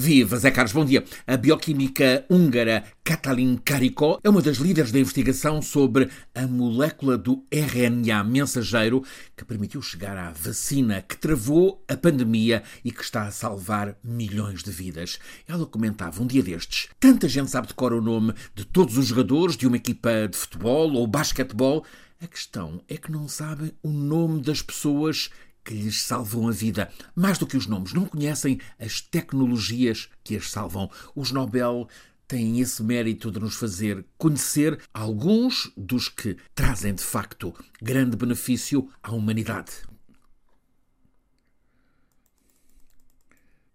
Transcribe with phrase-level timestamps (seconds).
[0.00, 1.04] Viva, Zé Carlos, bom dia.
[1.26, 7.44] A bioquímica húngara Katalin Karikó é uma das líderes da investigação sobre a molécula do
[7.52, 9.04] RNA mensageiro
[9.36, 14.62] que permitiu chegar à vacina que travou a pandemia e que está a salvar milhões
[14.62, 15.18] de vidas.
[15.46, 19.04] Ela comentava um dia destes: tanta gente sabe de cor o nome de todos os
[19.04, 21.84] jogadores de uma equipa de futebol ou basquetebol.
[22.22, 25.28] A questão é que não sabem o nome das pessoas
[25.70, 26.90] que lhes salvam a vida.
[27.14, 30.90] Mais do que os nomes, não conhecem as tecnologias que as salvam.
[31.14, 31.88] Os Nobel
[32.26, 38.90] têm esse mérito de nos fazer conhecer alguns dos que trazem de facto grande benefício
[39.00, 39.70] à humanidade.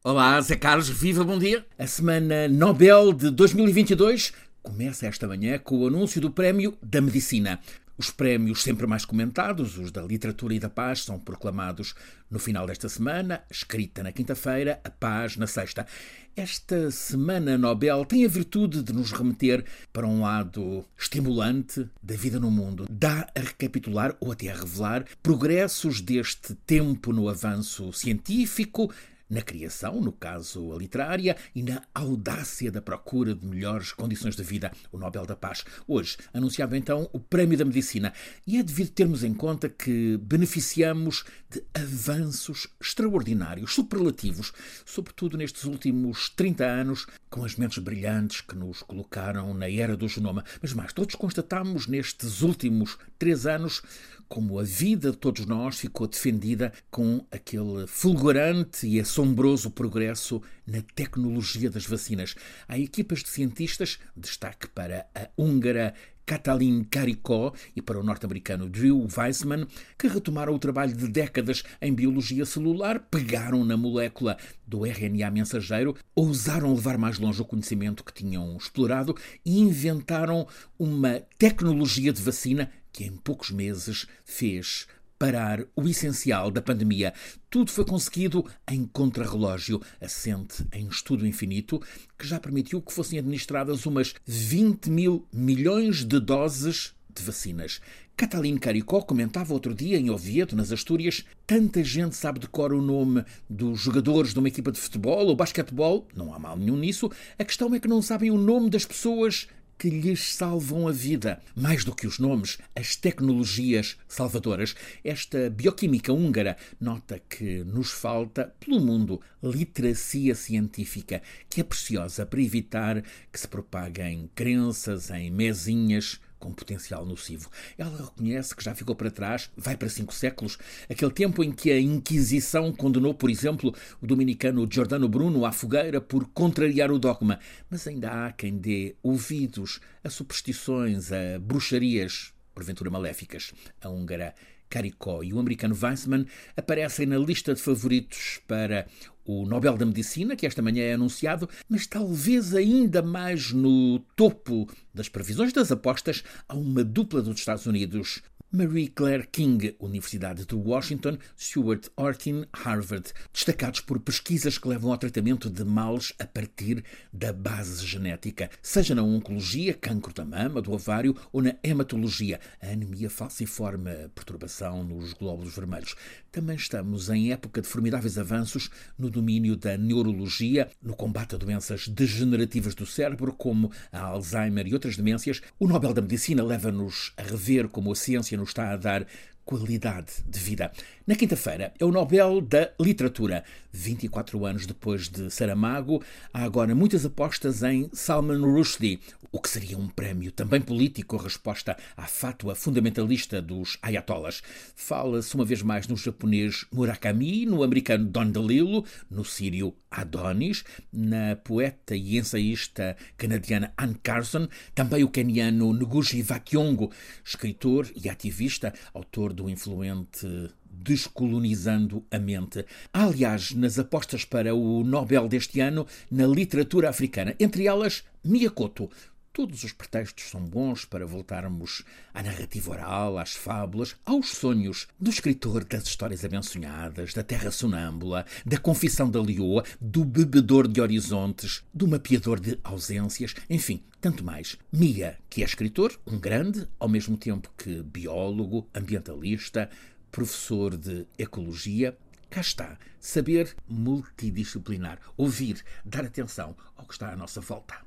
[0.04, 1.66] Olá, Zé Carlos, viva, bom dia.
[1.80, 7.58] A Semana Nobel de 2022 começa esta manhã com o anúncio do Prémio da Medicina.
[7.98, 11.96] Os prémios sempre mais comentados, os da literatura e da paz, são proclamados
[12.30, 15.88] no final desta semana, escrita na quinta-feira, a paz na sexta.
[16.36, 19.64] Esta Semana Nobel tem a virtude de nos remeter
[19.94, 22.86] para um lado estimulante da vida no mundo.
[22.90, 28.92] Dá a recapitular ou até a revelar progressos deste tempo no avanço científico,
[29.30, 34.44] na criação, no caso a literária, e na audácia da procura de melhores condições de
[34.44, 35.64] vida, o Nobel da Paz.
[35.88, 38.14] Hoje anunciava então o Prémio da Medicina
[38.46, 44.52] e é devido termos em conta que beneficiamos de avanços extraordinários, superlativos,
[44.86, 50.08] sobretudo nestes últimos 30 anos, com as mentes brilhantes que nos colocaram na era do
[50.08, 50.46] genoma.
[50.62, 53.82] Mas mais, todos constatamos nestes últimos três anos
[54.30, 60.82] como a vida de todos nós ficou defendida com aquele fulgurante e assombroso progresso na
[60.96, 62.36] tecnologia das vacinas.
[62.70, 65.94] Há equipas de cientistas, destaque para a húngara
[66.26, 71.94] Katalin Karikó e para o norte-americano Drew Weissman, que retomaram o trabalho de décadas em
[71.94, 78.14] biologia celular, pegaram na molécula do RNA mensageiro, ousaram levar mais longe o conhecimento que
[78.14, 80.48] tinham explorado e inventaram
[80.80, 84.88] uma tecnologia de vacina que em poucos meses fez
[85.26, 87.12] parar o essencial da pandemia.
[87.50, 91.82] Tudo foi conseguido em contrarrelógio, assente em estudo infinito,
[92.16, 97.82] que já permitiu que fossem administradas umas 20 mil milhões de doses de vacinas.
[98.16, 102.82] Catalina Caricó comentava outro dia em Oviedo, nas Astúrias, tanta gente sabe de cor o
[102.82, 107.12] nome dos jogadores de uma equipa de futebol ou basquetebol, não há mal nenhum nisso,
[107.40, 109.48] a questão é que não sabem o nome das pessoas
[109.78, 111.42] que lhes salvam a vida.
[111.56, 114.76] Mais do que os nomes, as tecnologias salvadoras.
[115.04, 122.42] Esta bioquímica húngara nota que nos falta, pelo mundo, literacia científica, que é preciosa para
[122.42, 127.50] evitar que se propaguem crenças em mesinhas com potencial nocivo.
[127.78, 130.58] Ela reconhece que já ficou para trás, vai para cinco séculos,
[130.90, 136.00] aquele tempo em que a Inquisição condenou, por exemplo, o dominicano Giordano Bruno à fogueira
[136.00, 137.40] por contrariar o dogma.
[137.70, 143.54] Mas ainda há quem dê ouvidos a superstições, a bruxarias, porventura maléficas.
[143.82, 144.34] A húngara
[144.70, 145.24] Caricó.
[145.24, 148.88] E o americano Weissman aparecem na lista de favoritos para
[149.26, 154.70] o Nobel da Medicina, que esta manhã é anunciado, mas talvez ainda mais no topo
[154.94, 158.22] das previsões das apostas há uma dupla dos Estados Unidos,
[158.56, 164.98] Marie Claire King, Universidade de Washington, Stuart Ortin, Harvard, destacados por pesquisas que levam ao
[164.98, 170.72] tratamento de males a partir da base genética, seja na oncologia, cancro da mama, do
[170.72, 175.94] ovário, ou na hematologia, a anemia falciforme, perturbação nos glóbulos vermelhos.
[176.32, 181.90] Também estamos em época de formidáveis avanços no domínio da neurologia, no combate a doenças
[181.90, 185.42] degenerativas do cérebro, como a Alzheimer e outras demências.
[185.60, 189.06] O Nobel da Medicina leva-nos a rever como a ciência nos está a dar
[189.46, 190.72] qualidade de vida.
[191.06, 193.44] Na quinta-feira é o Nobel da Literatura.
[193.72, 196.02] 24 anos depois de Saramago,
[196.34, 199.00] há agora muitas apostas em Salman Rushdie,
[199.32, 204.42] o que seria um prémio também político, a resposta à fátua fundamentalista dos ayatollahs.
[204.74, 211.36] Fala-se uma vez mais no japonês Murakami, no americano Don DeLillo, no sírio Adonis, na
[211.36, 216.90] poeta e ensaísta canadiana Anne Carson, também o keniano Ngugi Wa Thiong'o,
[217.24, 222.66] escritor e ativista, autor do influente Descolonizando a Mente.
[222.92, 228.90] Aliás, nas apostas para o Nobel deste ano, na literatura africana, entre elas Miyakoto,
[229.36, 231.84] Todos os pretextos são bons para voltarmos
[232.14, 238.26] à narrativa oral, às fábulas, aos sonhos do escritor das histórias abençonhadas, da terra sonâmbula,
[238.46, 244.58] da confissão da leoa, do bebedor de horizontes, do mapeador de ausências, enfim, tanto mais.
[244.72, 249.70] Mia, que é escritor, um grande, ao mesmo tempo que biólogo, ambientalista,
[250.14, 251.98] professor de ecologia,
[252.30, 257.85] cá está, saber multidisciplinar, ouvir, dar atenção ao que está à nossa volta.